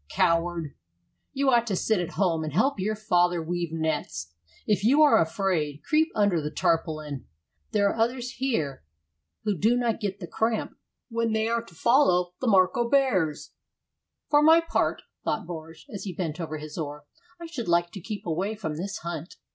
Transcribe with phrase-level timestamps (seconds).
[0.09, 0.73] "Coward!
[1.31, 4.33] You ought to sit at home and help your father weave nets.
[4.65, 7.27] If you are afraid, creep under the tarpaulin;
[7.69, 8.83] there are others here
[9.43, 10.71] who do not get the cramp
[11.09, 13.51] when they are to follow the Mörkö Bears."
[14.27, 17.05] "For my part," thought Börje, as he bent over his oar,
[17.39, 19.35] "I should like to keep away from this hunt.